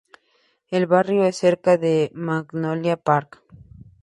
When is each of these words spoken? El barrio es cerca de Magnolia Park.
El 0.71 0.87
barrio 0.87 1.23
es 1.25 1.37
cerca 1.37 1.77
de 1.77 2.09
Magnolia 2.15 2.97
Park. 2.97 3.43